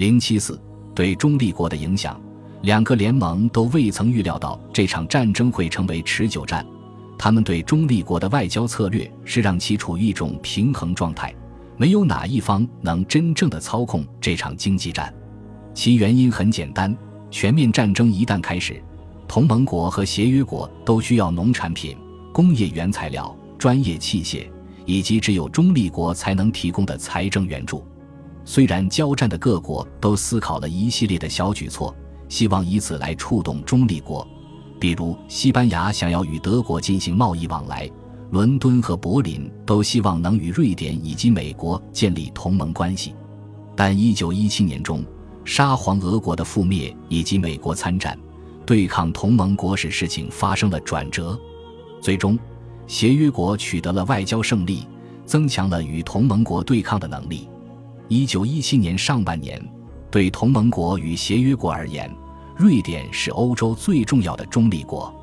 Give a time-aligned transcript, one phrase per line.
[0.00, 0.58] 零七四
[0.94, 2.18] 对中立国的影响，
[2.62, 6.66] 两个联盟都未曾预料到这场战争会成为持久战。
[7.18, 11.34] 他们对中立国的外交策略是让其处于一种平衡状态，
[11.76, 15.14] 没有哪一方能真正的操控这场经济战。
[15.74, 16.96] 其原因很简单：
[17.30, 18.82] 全面战争一旦开始，
[19.28, 21.94] 同盟国和协约国都需要农产品、
[22.32, 24.46] 工业原材料、专业器械，
[24.86, 27.84] 以及只有中立国才能提供的财政援助。
[28.44, 31.94] 虽然交战的各国都思考了一系列的小举措，
[32.28, 34.26] 希望以此来触动中立国。
[34.80, 37.88] 比如，西班牙想要与德国进行贸易往来，
[38.30, 43.14] 伦敦和柏林都希望能与瑞典以及美国建立同盟关系。
[43.76, 45.04] 但1917年中，
[45.44, 48.18] 沙皇俄国的覆灭以及美国参战，
[48.64, 51.38] 对抗同盟国使事情发生了转折。
[52.00, 52.38] 最终，
[52.86, 54.86] 协约国取得了外交胜利，
[55.26, 57.48] 增强了与同盟国对抗的能力。
[58.10, 59.64] 1917年上半年，
[60.10, 62.12] 对同盟国与协约国而言，
[62.56, 65.14] 瑞典是欧洲最重要的中立国，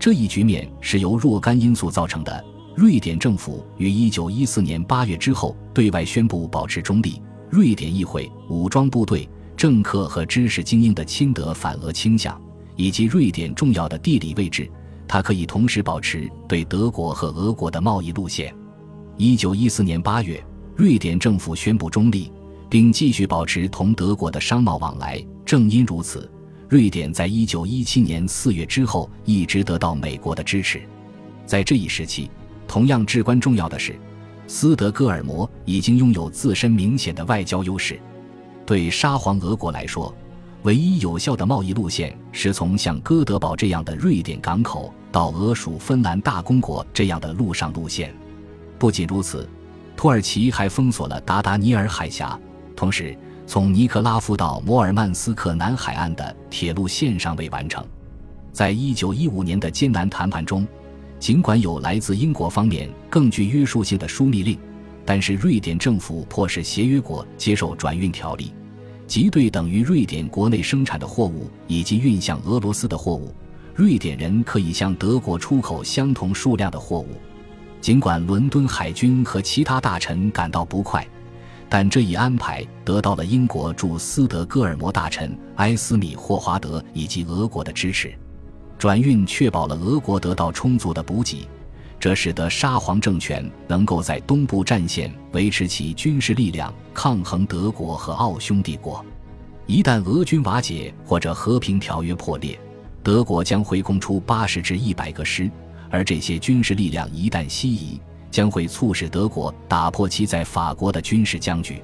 [0.00, 2.44] 这一局面是由若干因素造成的。
[2.74, 7.22] 瑞典政府于1914年8月之后对外宣布保持中立。
[7.48, 12.36] 瑞典议会、武装部队、政客和知识精英的亲德反俄倾向，
[12.74, 14.68] 以及瑞典重要的地理位置，
[15.06, 18.52] 它可以同时保持对德国和俄国的贸易路线。
[19.18, 20.44] 1914年8月，
[20.76, 22.32] 瑞典政府宣布中立，
[22.68, 25.24] 并继续保持同德国的商贸往来。
[25.44, 26.28] 正因如此。
[26.68, 30.82] 瑞典在一九一七年四月之后一直得到美国的支持，
[31.46, 32.28] 在这一时期，
[32.66, 33.94] 同样至关重要的是，
[34.48, 38.00] 斯德哥尔摩已经拥有自身明显的外交优势。
[38.66, 40.12] 对沙皇俄国来说，
[40.62, 48.12] 唯一有效的贸易路线是从像哥德堡这样的瑞典港口到俄属芬兰大公国这样的陆上路线。
[48.78, 49.48] 不仅如此，
[49.96, 52.38] 土耳其还封锁了达达尼尔海峡，
[52.74, 53.16] 同时。
[53.46, 57.84] 从尼克拉夫到摩尔曼斯克南海岸的铁路线尚未完成。
[58.52, 60.66] 在一九一五年的艰难谈判中，
[61.18, 64.58] 尽管有来自英国方面更具约束性的枢密令，
[65.04, 68.50] 但是瑞典政府迫使协约国接受转运条例，
[69.06, 73.30] 即对等于瑞典国内生产的货物以及运向俄罗斯的货物，
[73.74, 77.08] 瑞典人可以向德国出口相同数量的货物。
[77.84, 81.06] 尽管伦敦海军和其他大臣感到不快。
[81.68, 88.14] 但这一安排得到了英国驻斯德哥尔摩大臣埃斯米霍华德以及俄国的支持，
[88.78, 91.46] 转运确保了俄国得到充足的补给，
[92.00, 99.04] 这使得沙皇政权能够在东部战线维持其军事力量，抗衡德国和奥匈帝国。
[99.66, 102.58] 一旦俄军瓦解或者和平条约破裂，
[103.02, 105.50] 德国将会空出八十至一百个师，
[105.94, 108.00] 而这些军事力量一旦西移。
[108.34, 111.80] 将会促使德国打破其在法国的军事僵局。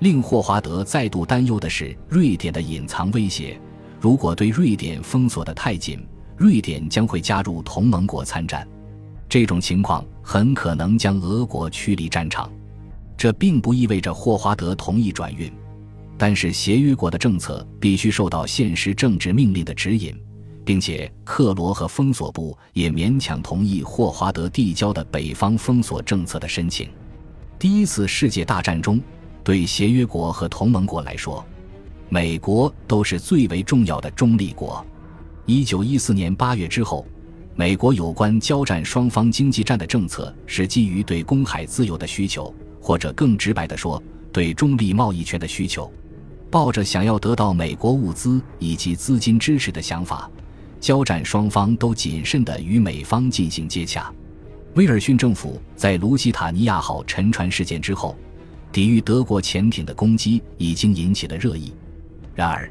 [0.00, 3.58] 令霍华德再度担忧的是瑞典的隐藏威胁。
[3.98, 8.68] 如果对瑞典封锁得太紧，瑞典将会加入同盟国参战。
[9.30, 12.52] 这种情况很可能将俄国驱离战场。
[13.16, 15.50] 这并不意味着霍华德同意转运，
[16.18, 20.14] 但是协约国的政策必须受到现实政治命令的指引。
[20.68, 26.90] 并且克罗和封锁部也勉强同意霍华德递交的北方封锁政策的申请。
[27.58, 29.00] 第一次世界大战中，
[29.42, 31.42] 对协约国和同盟国来说，
[32.10, 34.84] 美国都是最为重要的中立国。
[35.46, 37.06] 一九一四年八月之后，
[37.54, 45.90] 美国有关交战双方经济战的政策是基于对公海自由的需求，或者更直白地说，对中立贸易权的需求。
[46.50, 50.30] 抱着想要得到美国物资以及资金支持的想法。
[50.80, 54.12] 交战双方都谨慎地与美方进行接洽。
[54.74, 58.16] 威尔逊政府在卢西塔尼亚号沉船事件之后，
[58.70, 61.72] 抵御德国潜艇的攻击已经引起了热议。
[62.34, 62.70] 然而，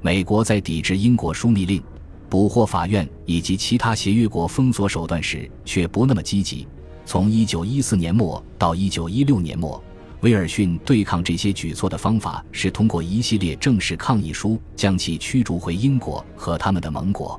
[0.00, 1.82] 美国在抵制英国枢密令、
[2.28, 6.66] 捕获法院以及其他协约国封锁手段时却不那么积极。
[7.06, 9.82] 从1914年末到1916年末，
[10.22, 17.38] 威尔逊对抗这些举措的方法是通过一系列正式抗议书将其驱逐回英国和他们的盟国。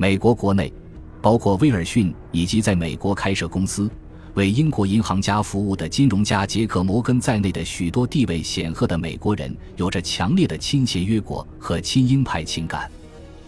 [0.00, 0.72] 美国国内，
[1.20, 3.90] 包括威尔逊以及在美国开设公司、
[4.32, 12.90] 为英国银行家服务的金融家杰克·摩根在内的许多地位显赫的美国人，有着强烈的亲协约国和亲英派情感。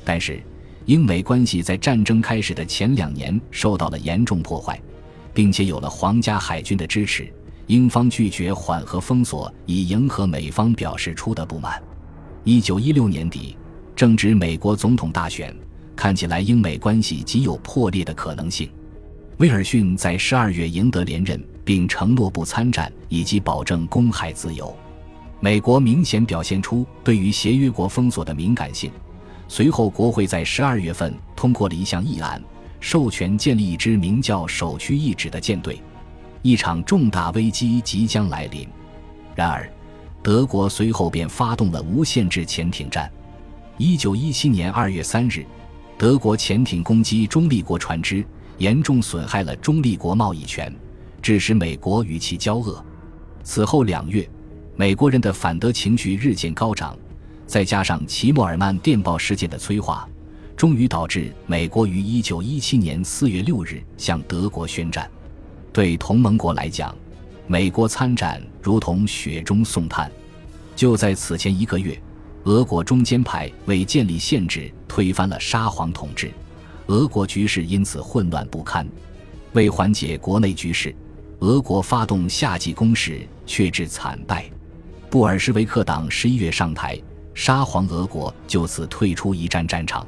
[0.05, 0.43] 但是，
[0.85, 4.79] 英美关系在战争开始的前两年受到了严重破坏，
[5.33, 7.33] 并且有了皇家海军的支持，
[7.67, 11.83] 英方拒绝缓和封锁，以迎合美方表示出的不满。
[12.45, 13.57] 一九一六年底，
[13.97, 15.57] 正值美国总统大选。
[15.95, 18.71] 看起来英美关系极有破裂的可能性。
[19.39, 24.75] 威尔逊在十二月赢得连任，并承诺不参战以及保证公海自由。
[25.41, 28.93] 美国明显表现出对于协约国封锁的敏感性。
[29.49, 32.41] 随后，国会在十二月份通过了一项议案，
[32.79, 35.81] 授权建立一支名叫“首屈一指”的舰队。
[36.43, 38.67] 一场重大危机即将来临。
[39.35, 39.69] 然而，
[40.23, 43.11] 德国随后便发动了无限制潜艇战。
[43.77, 45.45] 一九一七年二月三日，
[45.99, 48.25] 德国潜艇攻击中立国船只，
[48.59, 50.75] 严重损害了中立国贸易权，
[51.21, 52.85] 致使美国与其交恶。
[53.45, 54.29] 此后两月，
[54.77, 56.97] 美国人的反德情绪日渐高涨。
[57.47, 60.09] 再加上齐默尔曼电报事件的催化，
[60.57, 65.11] 终于导致美国于一九一七年四月六日向德国宣战。
[65.73, 66.95] 对同盟国来讲，
[67.47, 70.11] 美国参战如同雪中送炭。
[70.75, 72.01] 就在此前一个月，
[72.45, 76.31] 俄国中间派为建立限制，推翻了沙皇统治，
[76.87, 78.87] 俄国局势因此混乱不堪。
[79.53, 80.95] 为缓解国内局势，
[81.41, 84.51] 俄国发动夏季攻势，却致惨败。
[85.09, 86.99] 布尔什维克党十一月上台。
[87.35, 90.07] 沙皇俄国就此退出一战战场，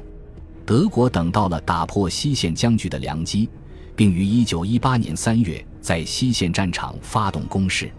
[0.63, 3.49] 德国等到了打破西线僵局的良机，
[3.95, 7.91] 并于1918年3月在西线战场发动攻势。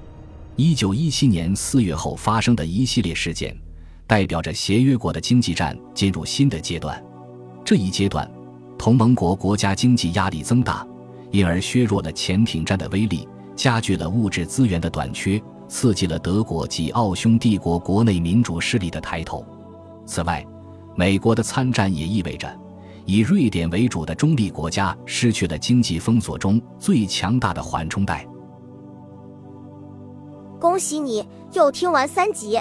[0.57, 3.57] 1917年4月后发生的一系列事件，
[4.07, 7.03] 代表着协约国的经济战进入新的阶段。
[7.65, 8.31] 这一阶段，
[8.79, 10.87] 同盟国国家经济压力增大，
[11.31, 15.43] 因而削弱了潜艇战的威力，加剧了物质资源的短缺。
[15.69, 19.45] 刺激了德国及奥匈帝国国内民主势力的抬头。
[20.07, 20.47] 此外，
[20.95, 22.49] 美国的参战也意味着，
[23.05, 28.25] 以瑞典为主的中立国家失去了经济封锁中最强大的缓冲带。
[30.61, 32.61] 恭喜你又听完三集，